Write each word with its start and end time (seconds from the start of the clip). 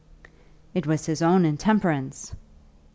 "It 0.73 0.87
was 0.87 1.05
his 1.05 1.21
own 1.21 1.45
intemperance!" 1.45 2.33